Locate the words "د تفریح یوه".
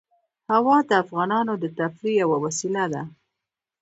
1.57-2.37